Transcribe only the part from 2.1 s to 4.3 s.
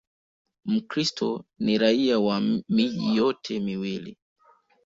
wa miji yote miwili.